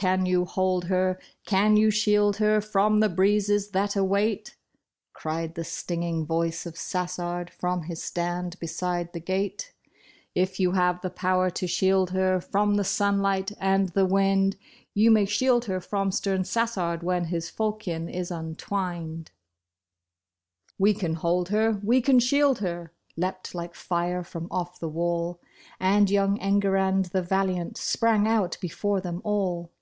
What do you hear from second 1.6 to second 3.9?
you shield her from the breezes